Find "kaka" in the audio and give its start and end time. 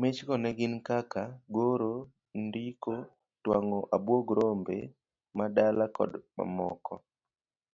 0.88-1.22